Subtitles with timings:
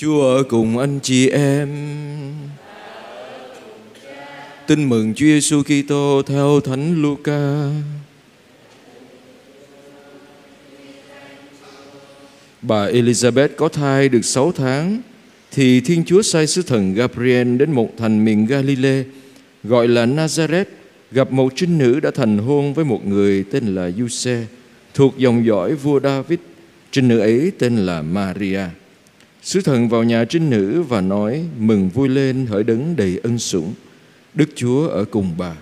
[0.00, 1.68] Chúa ở cùng anh chị em.
[4.66, 7.70] Tin mừng Chúa Giêsu Kitô theo Thánh Luca.
[12.62, 15.00] Bà Elizabeth có thai được 6 tháng,
[15.50, 19.04] thì Thiên Chúa sai sứ thần Gabriel đến một thành miền Galilee,
[19.64, 20.64] gọi là Nazareth,
[21.12, 24.46] gặp một trinh nữ đã thành hôn với một người tên là Giuse,
[24.94, 26.38] thuộc dòng dõi vua David.
[26.90, 28.64] Trinh nữ ấy tên là Maria.
[29.48, 33.38] Sứ thần vào nhà trinh nữ và nói, mừng vui lên, hỡi đấng đầy ân
[33.38, 33.74] sủng.
[34.34, 35.56] Đức Chúa ở cùng bà.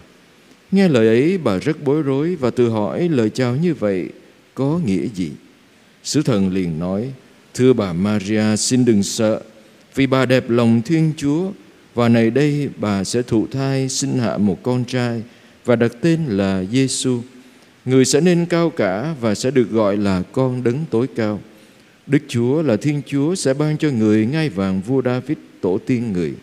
[0.73, 4.09] Nghe lời ấy, bà rất bối rối và tự hỏi lời chào như vậy
[4.55, 5.31] có nghĩa gì.
[6.05, 7.13] Sứ thần liền nói,
[7.55, 9.41] Thưa bà Maria, xin đừng sợ,
[9.95, 11.51] vì bà đẹp lòng Thiên Chúa,
[11.95, 15.23] và này đây bà sẽ thụ thai sinh hạ một con trai
[15.65, 17.21] và đặt tên là Giêsu.
[17.85, 21.41] Người sẽ nên cao cả và sẽ được gọi là con đấng tối cao.
[22.07, 26.13] Đức Chúa là Thiên Chúa sẽ ban cho người ngai vàng vua David tổ tiên
[26.13, 26.35] người.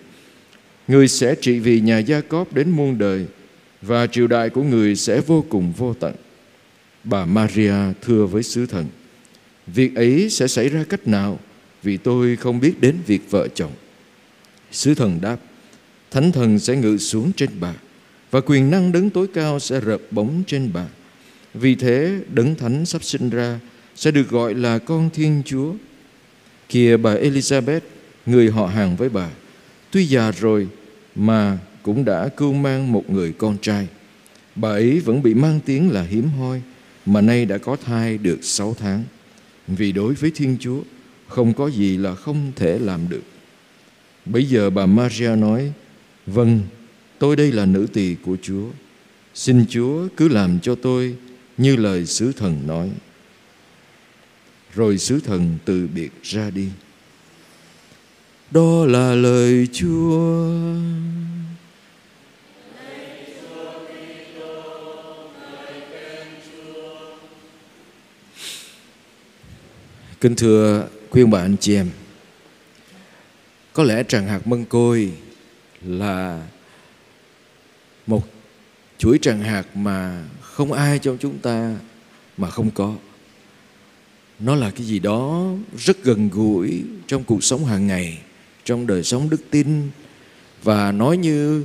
[0.88, 3.25] Người sẽ trị vì nhà Gia Cóp đến muôn đời
[3.81, 6.16] và triều đại của người sẽ vô cùng vô tận.
[7.03, 8.86] Bà Maria thưa với sứ thần,
[9.67, 11.39] việc ấy sẽ xảy ra cách nào
[11.84, 13.72] vì tôi không biết đến việc vợ chồng.
[14.72, 15.38] Sứ thần đáp,
[16.11, 17.73] Thánh thần sẽ ngự xuống trên bà
[18.31, 20.86] và quyền năng đấng tối cao sẽ rợp bóng trên bà.
[21.53, 23.59] Vì thế đấng thánh sắp sinh ra
[23.96, 25.74] sẽ được gọi là con Thiên Chúa.
[26.70, 27.80] Kìa bà Elizabeth,
[28.26, 29.30] người họ hàng với bà,
[29.92, 30.68] tuy già rồi
[31.16, 33.88] mà cũng đã cưu mang một người con trai.
[34.56, 36.62] Bà ấy vẫn bị mang tiếng là hiếm hoi,
[37.06, 39.04] mà nay đã có thai được sáu tháng.
[39.68, 40.82] Vì đối với Thiên Chúa,
[41.28, 43.24] không có gì là không thể làm được.
[44.26, 45.72] Bây giờ bà Maria nói,
[46.26, 46.62] Vâng,
[47.20, 48.66] tôi đây là nữ tỳ của Chúa.
[49.34, 51.16] Xin Chúa cứ làm cho tôi
[51.58, 52.90] như lời sứ thần nói.
[54.75, 56.69] Rồi sứ thần từ biệt ra đi.
[58.51, 60.51] Đó là lời Chúa.
[70.22, 71.90] Kính thưa quý ông bà anh chị em,
[73.73, 75.11] có lẽ tràng hạt mân côi
[75.81, 76.47] là
[78.07, 78.28] một
[78.97, 81.75] chuỗi tràng hạt mà không ai trong chúng ta
[82.38, 82.95] mà không có.
[84.44, 88.18] Nó là cái gì đó rất gần gũi trong cuộc sống hàng ngày,
[88.66, 89.68] trong đời sống đức tin
[90.64, 91.64] và nói như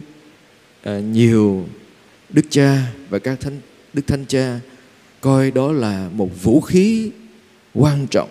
[0.83, 1.67] à, nhiều
[2.31, 3.61] đức cha và các thánh
[3.93, 4.61] đức thánh cha
[5.21, 7.11] coi đó là một vũ khí
[7.75, 8.31] quan trọng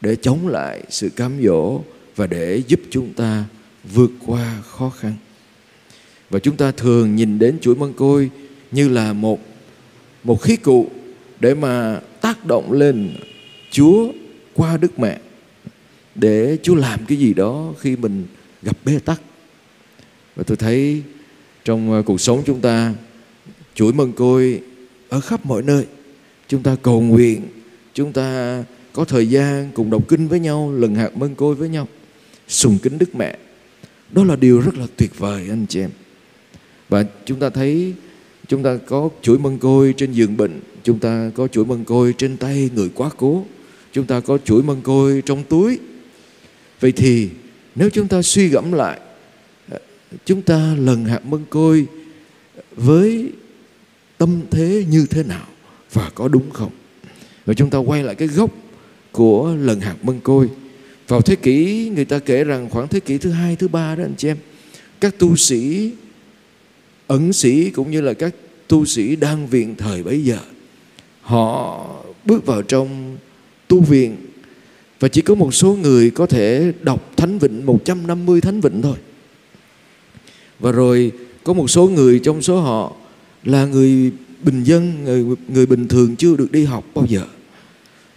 [0.00, 1.80] để chống lại sự cám dỗ
[2.16, 3.44] và để giúp chúng ta
[3.92, 5.14] vượt qua khó khăn.
[6.30, 8.30] Và chúng ta thường nhìn đến chuỗi măng côi
[8.72, 9.40] như là một
[10.24, 10.90] một khí cụ
[11.40, 13.16] để mà tác động lên
[13.74, 14.12] Chúa
[14.54, 15.18] qua Đức Mẹ
[16.14, 18.26] để Chúa làm cái gì đó khi mình
[18.62, 19.20] gặp bế tắc.
[20.36, 21.02] Và tôi thấy
[21.64, 22.94] trong ờ, cuộc sống chúng ta
[23.74, 24.60] chuỗi mân côi
[25.08, 25.86] ở khắp mọi nơi.
[26.48, 27.42] Chúng ta cầu nguyện,
[27.94, 31.68] chúng ta có thời gian cùng đọc kinh với nhau, lần hạt mân côi với
[31.68, 31.88] nhau,
[32.48, 33.38] sùng kính Đức Mẹ.
[34.10, 35.90] Đó là điều rất là tuyệt vời anh chị em.
[36.88, 37.94] Và chúng ta thấy
[38.48, 42.14] chúng ta có chuỗi mân côi trên giường bệnh, chúng ta có chuỗi mân côi
[42.18, 43.44] trên tay người quá cố,
[43.94, 45.78] chúng ta có chuỗi mân côi trong túi.
[46.80, 47.28] Vậy thì
[47.74, 49.00] nếu chúng ta suy gẫm lại,
[49.70, 49.78] ờ,
[50.24, 51.86] chúng ta lần hạt mân côi
[52.76, 53.32] với
[54.18, 55.46] tâm thế như thế nào
[55.92, 56.70] và có đúng không?
[57.46, 58.50] Và chúng ta quay lại cái gốc
[59.12, 60.48] của lần hạt mân côi.
[61.08, 64.02] Vào thế kỷ người ta kể rằng khoảng thế kỷ thứ hai, thứ ba đó
[64.04, 64.36] anh chị em,
[65.00, 65.90] các tu sĩ
[67.06, 68.34] ẩn sĩ cũng như là các
[68.68, 70.38] tu sĩ đang viện thời bấy giờ
[71.20, 71.86] họ
[72.24, 73.16] bước vào trong
[73.68, 74.16] tu viện
[75.00, 78.96] và chỉ có một số người có thể đọc Thánh Vịnh 150 Thánh Vịnh thôi.
[80.60, 81.12] Và rồi
[81.44, 82.92] có một số người trong số họ
[83.44, 84.12] là người
[84.42, 87.22] bình dân, người, người bình thường chưa được đi học bao giờ.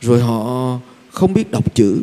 [0.02, 0.80] Rồi họ
[1.10, 2.02] không biết đọc chữ.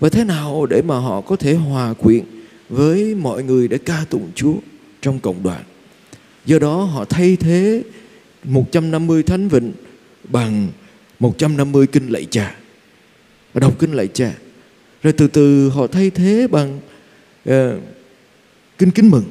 [0.00, 2.24] Và thế nào để mà họ có thể hòa quyện
[2.68, 4.54] với mọi người để ca tụng Chúa
[5.00, 5.62] trong cộng đoàn.
[6.46, 7.82] Do đó họ thay thế
[8.44, 9.72] 150 thánh vịnh
[10.28, 10.68] bằng
[11.22, 12.56] 150 kinh lạy cha.
[13.52, 14.32] Và đọc kinh lạy cha.
[15.02, 16.80] Rồi từ từ họ thay thế bằng
[17.48, 17.54] uh,
[18.78, 19.24] kinh kính mừng.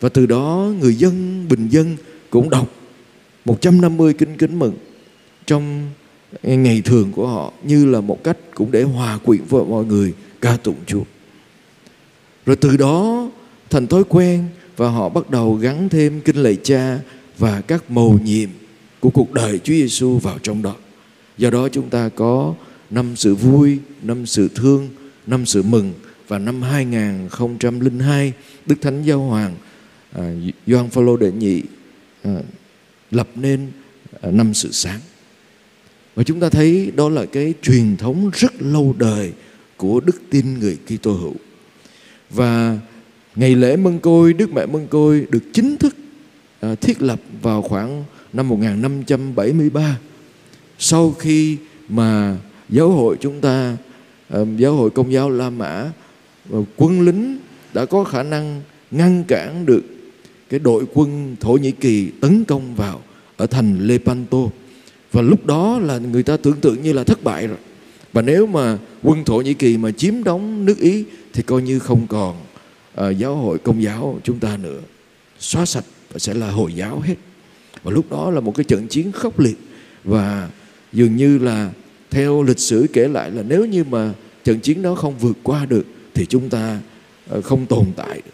[0.00, 1.96] Và từ đó người dân, bình dân
[2.30, 2.72] cũng đọc
[3.44, 4.74] 150 kinh kính mừng
[5.46, 5.90] trong
[6.42, 10.12] ngày thường của họ như là một cách cũng để hòa quyện với mọi người
[10.40, 11.02] ca tụng Chúa.
[12.46, 13.30] Rồi từ đó
[13.70, 14.44] thành thói quen
[14.76, 16.98] và họ bắt đầu gắn thêm kinh lạy cha
[17.38, 18.48] và các mầu nhiệm
[19.00, 20.74] của cuộc đời Chúa Giêsu vào trong đó.
[21.38, 22.54] Do đó chúng ta có
[22.90, 24.88] năm sự vui, năm sự thương,
[25.26, 25.92] năm sự mừng
[26.28, 28.32] và năm 2002
[28.66, 29.54] Đức Thánh Giáo Hoàng
[30.12, 30.32] à,
[30.66, 31.62] Gioan Phaolô đệ nhị
[32.22, 32.36] à,
[33.10, 33.70] lập nên
[34.20, 35.00] à, năm sự sáng.
[36.14, 39.32] Và chúng ta thấy đó là cái truyền thống rất lâu đời
[39.76, 41.34] của đức tin người Kitô hữu.
[42.30, 42.78] Và
[43.36, 45.96] ngày lễ Mân Côi Đức Mẹ Mân Côi được chính thức
[46.60, 49.98] à, thiết lập vào khoảng năm 1573
[50.78, 51.56] sau khi
[51.88, 52.36] mà
[52.68, 53.76] giáo hội chúng ta
[54.56, 55.90] giáo hội công giáo La Mã
[56.48, 57.38] và quân lính
[57.74, 59.82] đã có khả năng ngăn cản được
[60.48, 63.00] cái đội quân Thổ Nhĩ Kỳ tấn công vào
[63.36, 64.38] ở thành Lepanto.
[65.12, 67.58] Và lúc đó là người ta tưởng tượng như là thất bại rồi.
[68.12, 71.78] Và nếu mà quân Thổ Nhĩ Kỳ mà chiếm đóng nước Ý thì coi như
[71.78, 72.36] không còn
[73.00, 74.80] uh, giáo hội công giáo chúng ta nữa.
[75.38, 77.14] Xóa sạch và sẽ là hồi giáo hết.
[77.82, 79.58] Và lúc đó là một cái trận chiến khốc liệt
[80.04, 80.48] và
[80.92, 81.70] dường như là
[82.10, 84.12] theo lịch sử kể lại là nếu như mà
[84.44, 86.80] trận chiến đó không vượt qua được thì chúng ta
[87.28, 88.30] ờ, không tồn tại được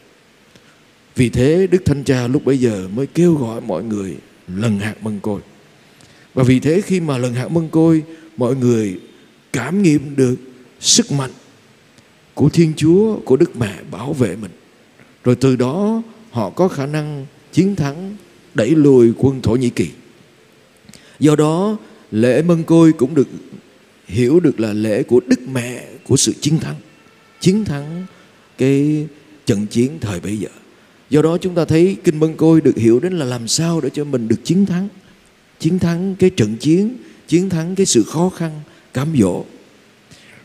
[1.15, 4.17] vì thế Đức Thánh Cha lúc bấy giờ mới kêu gọi mọi người
[4.49, 5.41] lần hạt mân côi
[6.35, 8.03] và vì thế khi mà lần hạt mân côi
[8.37, 9.01] mọi người
[9.53, 10.37] cảm nghiệm được
[10.81, 11.31] sức mạnh
[12.35, 14.51] của Thiên Chúa, của Đức Mẹ bảo vệ mình.
[15.25, 18.17] Rồi từ đó họ có khả năng chiến thắng
[18.55, 19.89] đẩy lùi quân Thổ Nhĩ Kỳ.
[21.19, 21.77] Do đó
[22.13, 23.29] lễ mân côi cũng được
[24.07, 26.77] hiểu được là lễ của Đức Mẹ của sự chiến thắng.
[27.41, 28.07] Chiến thắng
[28.59, 29.07] cái
[29.47, 30.49] trận chiến thời bấy giờ.
[31.11, 33.91] Do đó chúng ta thấy kinh mân côi được hiểu đến là làm sao để
[33.93, 34.89] cho mình được chiến thắng.
[35.59, 36.97] Chiến thắng cái trận chiến,
[37.29, 38.61] chiến thắng cái sự khó khăn,
[38.95, 39.45] cám dỗ.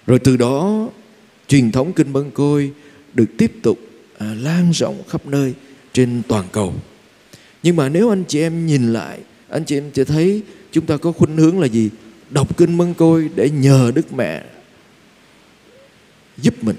[0.07, 0.89] Rồi từ đó
[1.47, 2.71] truyền thống kinh mân côi
[3.13, 3.79] được tiếp tục
[4.17, 5.53] à, lan rộng khắp nơi
[5.93, 6.73] trên toàn cầu.
[7.63, 9.19] Nhưng mà nếu anh chị em nhìn lại,
[9.49, 10.41] anh chị em sẽ thấy
[10.71, 11.89] chúng ta có khuynh hướng là gì?
[12.29, 14.43] Đọc kinh mân côi để nhờ Đức Mẹ
[16.37, 16.75] giúp mình.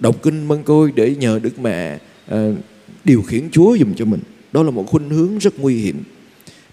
[0.00, 2.48] Đọc kinh mân côi để nhờ Đức Mẹ à,
[3.04, 4.20] điều khiển Chúa dùm cho mình.
[4.52, 6.02] Đó là một khuynh hướng rất nguy hiểm.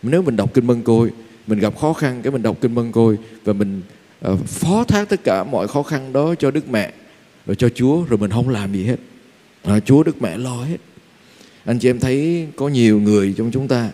[0.03, 1.11] Nếu mình đọc kinh mân côi,
[1.47, 3.81] mình gặp khó khăn cái mình đọc kinh mân côi và mình
[4.31, 6.93] uh, phó thác tất cả mọi khó khăn đó cho Đức Mẹ
[7.45, 8.99] và cho Chúa rồi mình không làm gì hết.
[9.63, 10.77] À, Chúa Đức Mẹ lo hết.
[11.65, 13.89] Anh chị em thấy có nhiều người trong chúng ta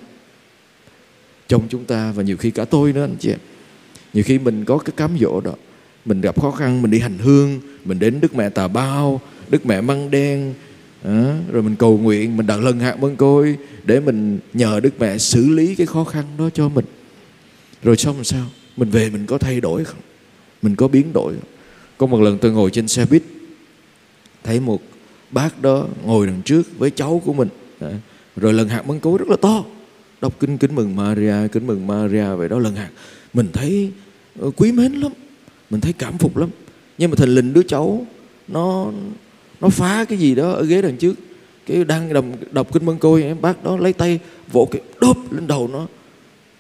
[1.51, 3.39] trong chúng ta và nhiều khi cả tôi nữa anh chị em.
[4.13, 5.53] Nhiều khi mình có cái cám dỗ đó
[6.06, 9.65] mình gặp khó khăn mình đi hành hương mình đến đức mẹ tà bao đức
[9.65, 10.53] mẹ măng đen
[11.03, 15.00] à, rồi mình cầu nguyện mình đặt lần hạt mân côi để mình nhờ đức
[15.00, 16.86] mẹ xử lý cái khó khăn đó cho mình
[17.83, 18.45] rồi xong làm sao
[18.77, 20.01] mình về mình có thay đổi không
[20.62, 21.50] mình có biến đổi không?
[21.98, 23.24] có một lần tôi ngồi trên xe buýt
[24.44, 24.81] thấy một
[25.31, 27.50] bác đó ngồi đằng trước với cháu của mình
[27.80, 27.89] à,
[28.36, 29.63] rồi lần hạt mân côi rất là to
[30.21, 32.89] đọc kinh kính mừng Maria kính mừng Maria vậy đó lần hạt
[33.33, 33.91] mình thấy
[34.39, 35.12] ờ, quý mến lắm
[35.71, 36.50] mình thấy cảm phục lắm.
[36.97, 38.06] Nhưng mà thình lình đứa cháu
[38.47, 38.91] nó
[39.62, 41.15] nó phá cái gì đó ở ghế đằng trước.
[41.65, 44.19] Cái đang đọc, đọc kinh mân côi em bác đó lấy tay
[44.51, 45.88] vỗ cái đốp lên đầu nó.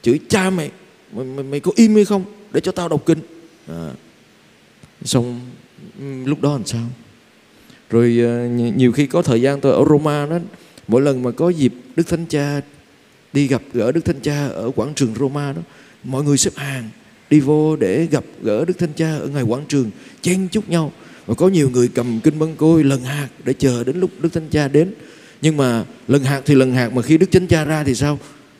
[0.01, 0.71] Chửi cha mày
[1.11, 2.23] mày, mày, mày có im hay không?
[2.53, 3.19] Để cho tao đọc kinh
[3.67, 3.91] à.
[5.03, 5.39] xong
[6.25, 6.85] lúc đó làm sao?
[7.89, 10.39] Rồi ờ, nhiều khi có thời gian tôi ở Roma đó
[10.87, 12.61] mỗi lần mà có dịp Đức Thánh Cha
[13.33, 15.61] đi gặp gỡ Đức Thánh Cha ở quảng trường Roma đó.
[16.03, 16.89] Mọi người xếp hàng,
[17.29, 20.91] đi vô để gặp gỡ Đức Thánh Cha ở ngoài quảng trường, chen chúc nhau.
[21.25, 24.33] Và có nhiều người cầm kinh băng côi lần hạt để chờ đến lúc Đức
[24.33, 24.93] Thánh Cha đến.
[25.41, 28.19] Nhưng mà lần hạt thì lần hạt mà khi Đức Thánh Cha ra thì sao?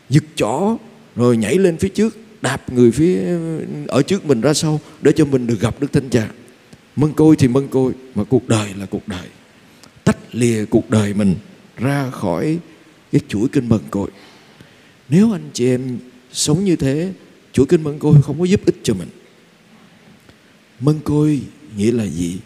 [0.10, 0.78] Giật chỏ
[1.16, 3.20] rồi nhảy lên phía trước, đạp người phía,
[3.88, 6.30] ở trước mình ra sau, để cho mình được gặp Đức Thánh Cha.
[6.96, 9.28] Mân côi thì mân côi, mà cuộc đời là cuộc đời.
[10.04, 11.36] Tách lìa cuộc đời mình
[11.78, 12.60] ra khỏi
[13.12, 14.10] cái chuỗi kinh mân côi
[15.12, 15.98] nếu anh chị em
[16.32, 17.14] sống như thế
[17.54, 19.08] chuỗi kinh mân côi không có giúp ích cho mình.
[20.80, 21.42] Mân côi
[21.78, 22.38] nghĩa là gì?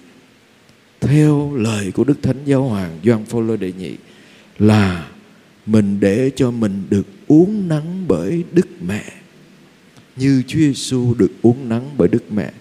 [1.02, 3.96] Theo lời của đức thánh giáo hoàng Gioan Phaolô đệ nhị,
[4.60, 5.12] là
[5.66, 9.04] mình để cho mình được uống nắng bởi Đức Mẹ.
[10.16, 12.52] Như Chúa Giêsu được uống nắng bởi Đức Mẹ,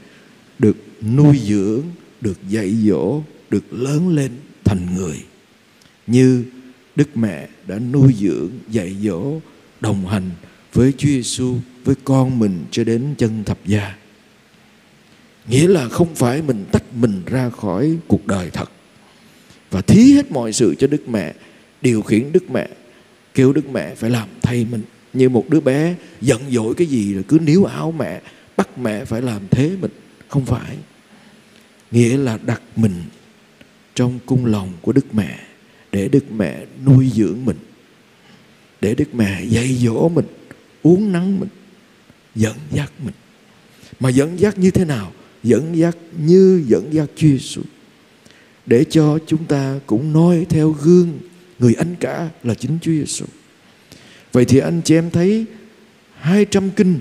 [0.59, 0.77] được
[1.17, 1.83] nuôi dưỡng,
[2.21, 4.31] được dạy dỗ, được lớn lên
[4.65, 5.17] thành người.
[6.07, 6.45] Như
[6.97, 9.41] Đức Mẹ đã nuôi dưỡng, dạy dỗ
[9.85, 10.31] đồng hành
[10.73, 13.97] với Chúa Giêsu với con mình cho đến chân thập giá
[15.49, 18.71] nghĩa là không phải mình tách mình ra khỏi cuộc đời thật
[19.75, 21.35] và thí hết mọi sự cho đức mẹ,
[21.83, 22.69] điều khiển đức mẹ,
[23.35, 24.83] kêu đức mẹ phải làm thay mình.
[25.13, 28.21] Như một đứa bé giận dỗi cái gì rồi cứ níu áo mẹ,
[28.57, 29.91] bắt mẹ phải làm thế mình.
[30.29, 30.77] Không phải.
[31.91, 32.95] Nghĩa là đặt mình
[33.95, 35.41] trong cung lòng của đức mẹ
[35.93, 37.57] để đức mẹ nuôi dưỡng mình
[38.85, 40.27] để đức mẹ dạy dỗ mình,
[40.83, 41.49] uống nắng mình,
[42.35, 43.15] dẫn dắt mình.
[44.01, 45.13] Mà dẫn dắt như thế nào?
[45.43, 47.63] Dẫn dắt như dẫn dắt Chúa Giêsu.
[48.67, 51.19] Để cho chúng ta cũng noi theo gương
[51.59, 53.25] người anh cả là chính Chúa Giêsu.
[54.33, 55.45] Vậy thì anh chị em thấy
[56.19, 57.01] 200 kinh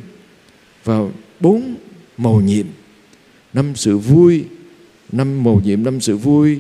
[0.83, 0.99] và
[1.39, 1.75] bốn
[2.17, 2.65] màu nhiệm.
[3.53, 4.43] Năm sự vui,
[5.11, 6.59] năm màu nhiệm, năm sự vui,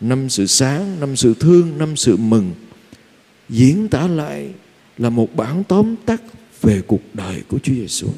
[0.00, 2.52] năm sự sáng, năm sự thương, năm sự mừng
[3.48, 4.50] diễn tả lại
[4.98, 6.22] là một bản tóm tắt
[6.60, 8.08] về cuộc đời của Chúa Giêsu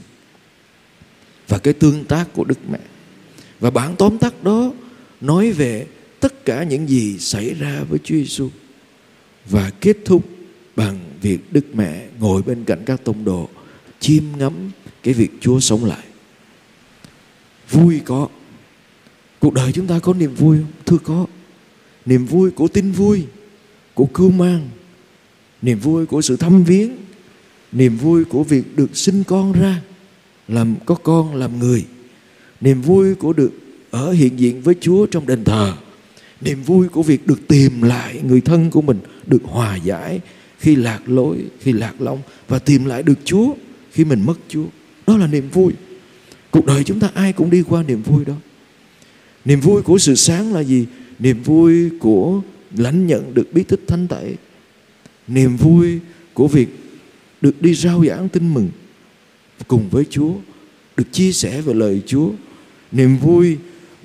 [1.49, 2.78] và cái tương tác của Đức Mẹ
[3.60, 4.72] và bản tóm tắt đó
[5.20, 5.87] nói về
[6.20, 8.49] tất cả những gì xảy ra với Chúa Giêsu
[9.46, 10.28] và kết thúc
[10.76, 13.49] bằng việc Đức Mẹ ngồi bên cạnh các tông đồ
[14.00, 14.70] chiêm ngắm
[15.02, 16.06] cái việc Chúa sống lại.
[17.70, 18.28] Vui có.
[19.40, 20.72] Cuộc đời chúng ta có niềm vui không?
[20.87, 21.26] Thưa có.
[22.06, 23.25] Niềm vui của tin vui,
[23.94, 24.68] của cưu mang,
[25.62, 26.90] niềm vui của sự thăm viếng,
[27.72, 29.80] niềm vui của việc được sinh con ra,
[30.48, 31.84] làm có con làm người,
[32.60, 33.52] niềm vui của được
[33.90, 35.74] ở hiện diện với Chúa trong đền thờ,
[36.40, 40.20] niềm vui của việc được tìm lại người thân của mình, được hòa giải
[40.58, 43.54] khi lạc lối, khi lạc lõng và tìm lại được Chúa
[43.92, 44.66] khi mình mất Chúa.
[45.06, 45.72] Đó là niềm vui.
[46.50, 48.34] Cuộc đời chúng ta ai cũng đi qua niềm vui đó.
[49.44, 50.86] Niềm vui của sự sáng là gì?
[51.18, 52.40] Niềm vui của
[52.76, 54.36] lãnh nhận được bí tích thánh tẩy.
[55.30, 55.99] Niềm vui
[56.34, 56.68] của việc
[57.40, 58.68] được đi rao giảng tin mừng
[59.68, 60.32] cùng với Chúa,
[60.96, 62.30] được chia sẻ về lời Chúa.
[62.92, 63.56] Niềm vui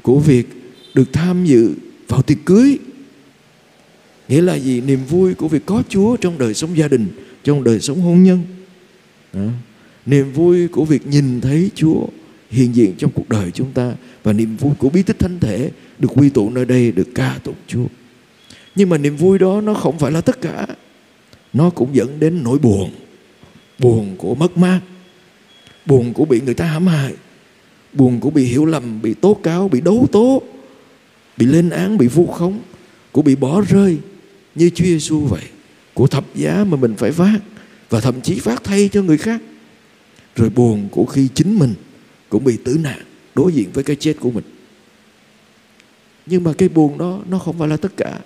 [0.02, 0.48] của việc
[0.94, 1.74] được tham dự
[2.08, 2.78] vào tiệc cưới.
[4.28, 4.82] Nghĩa là gì?
[4.82, 7.08] Niềm vui của việc có Chúa trong đời sống gia đình,
[7.44, 8.40] trong đời sống hôn nhân.
[9.34, 9.50] Đó
[10.06, 12.08] niềm vui của việc nhìn thấy Chúa
[12.50, 15.72] hiện diện trong cuộc đời chúng ta và niềm vui của bí tích thánh thể
[16.00, 17.86] được quy tụ nơi đây được ca tụng Chúa.
[18.76, 20.68] Nhưng mà niềm vui đó nó không phải là tất cả.
[21.56, 22.92] Nó cũng dẫn đến nỗi buồn.
[23.80, 24.80] Buồn của mất mát.
[25.86, 27.14] Buồn của bị người ta hãm hại.
[27.94, 30.42] Buồn của bị hiểu lầm, bị tố cáo, bị đấu tố,
[31.38, 32.60] bị lên án, bị vu khống,
[33.12, 33.98] của bị bỏ rơi
[34.56, 35.44] như Chúa Giêsu vậy.
[35.94, 37.42] Của thập giá mà mình phải vác
[37.90, 39.42] và thậm chí vác thay cho người khác
[40.36, 41.74] rồi buồn của khi chính mình
[42.30, 43.00] cũng bị tử nạn
[43.36, 44.44] đối diện với cái chết của mình
[46.26, 48.20] nhưng mà cái buồn đó nó không phải là tất cả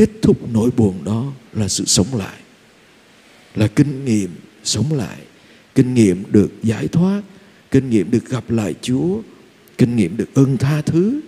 [0.00, 2.38] kết thúc nỗi buồn đó là sự sống lại,
[3.54, 4.30] là kinh nghiệm
[4.64, 5.18] sống lại,
[5.74, 7.22] kinh nghiệm được giải thoát,
[7.70, 9.20] kinh nghiệm được gặp lại chúa,
[9.78, 11.20] kinh nghiệm được ơn tha thứ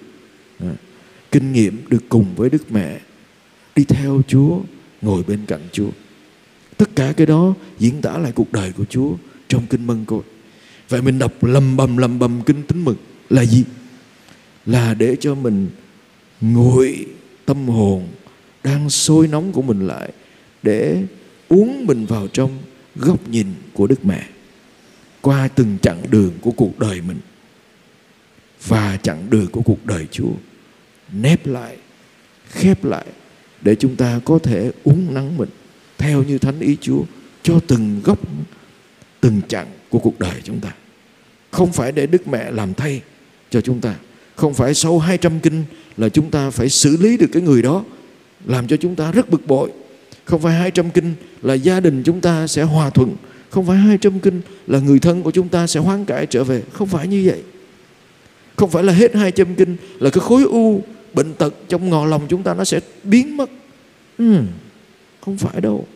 [0.58, 0.72] à,
[1.30, 3.00] kinh nghiệm được cùng với đức mẹ,
[3.76, 4.60] đi theo chúa,
[5.02, 5.90] ngồi bên cạnh chúa.
[6.76, 9.14] Tất cả cái đó diễn tả lại cuộc đời của chúa
[9.48, 10.22] trong kinh mân côi.
[10.88, 12.96] Vậy mình đọc lầm bầm lầm bầm kinh tính mực
[13.30, 13.64] là gì?
[14.66, 15.68] Là để cho mình
[16.40, 17.06] nguội
[17.46, 18.08] tâm hồn
[18.64, 20.12] đang sôi nóng của mình lại
[20.62, 21.02] để
[21.48, 22.58] uống mình vào trong
[22.96, 24.26] góc nhìn của Đức Mẹ,
[25.20, 27.18] qua từng chặng đường của cuộc đời mình
[28.66, 30.32] và chặng đường của cuộc đời Chúa,
[31.12, 31.76] nép lại,
[32.50, 33.06] khép lại
[33.62, 35.48] để chúng ta có thể uống nắng mình
[35.98, 37.02] theo như thánh ý Chúa
[37.42, 38.18] cho từng góc,
[39.20, 40.74] từng chặng của cuộc đời chúng ta.
[41.50, 43.02] Không phải để Đức Mẹ làm thay
[43.50, 43.94] cho chúng ta.
[44.34, 45.64] Không phải sau 200 kinh
[45.96, 47.84] là chúng ta phải xử lý được cái người đó
[48.46, 49.70] làm cho chúng ta rất bực bội.
[50.24, 53.16] Không phải 200 kinh là gia đình chúng ta sẽ hòa thuận.
[53.50, 56.62] Không phải 200 kinh là người thân của chúng ta sẽ hoán cải trở về.
[56.72, 57.42] Không phải như vậy.
[58.56, 60.82] Không phải là hết 200 kinh là cái khối u
[61.14, 63.50] bệnh tật trong ngò lòng chúng ta nó sẽ biến mất.
[64.18, 64.40] Ừ,
[65.20, 65.86] không phải đâu.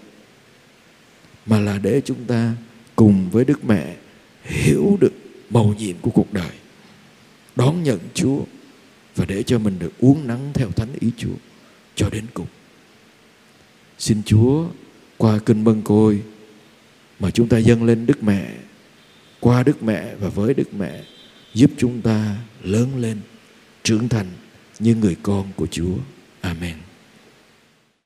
[1.46, 2.52] Mà là để chúng ta
[2.96, 3.94] cùng với Đức Mẹ
[4.44, 5.12] hiểu được
[5.50, 6.50] màu nhiệm của cuộc đời
[7.56, 8.38] đón nhận Chúa
[9.16, 11.34] và để cho mình được uống nắng theo thánh ý Chúa
[11.96, 12.46] cho đến cùng.
[13.98, 14.68] Xin Chúa
[15.16, 16.22] qua kinh mân côi
[17.20, 18.54] mà chúng ta dâng lên Đức Mẹ,
[19.40, 21.02] qua Đức Mẹ và với Đức Mẹ
[21.54, 23.20] giúp chúng ta lớn lên,
[23.82, 24.26] trưởng thành
[24.78, 25.96] như người con của Chúa.
[26.40, 26.85] Amen.